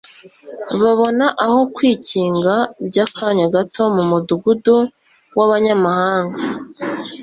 [0.81, 2.55] babona aho kwikinga
[2.87, 4.77] by'akanya gato mu mudugudu
[5.37, 6.39] w'abanyamahanga.